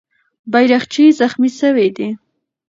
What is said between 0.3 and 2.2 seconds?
بیرغچی زخمي سوی دی.